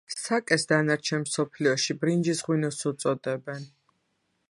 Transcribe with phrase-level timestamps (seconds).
[0.19, 3.73] საკეს დანარჩენ მსოფლიოში ბრინჯის ღვინოს უწოდებენ.